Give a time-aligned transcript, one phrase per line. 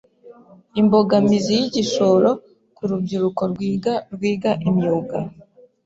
[0.79, 2.29] Imbogamizi y’igishoro
[2.75, 5.17] ku rubyiruko rwiga rwiga imyuga